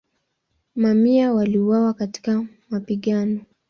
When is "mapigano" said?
2.69-3.39